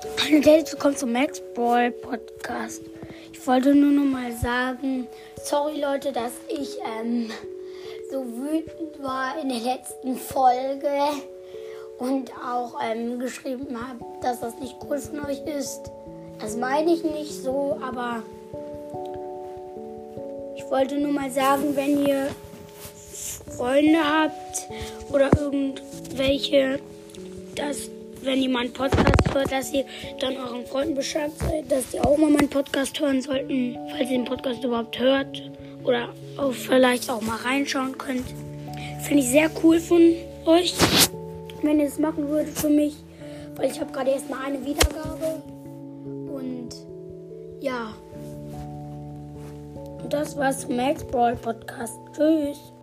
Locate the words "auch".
12.32-12.78, 32.00-32.18, 36.36-36.52, 37.08-37.22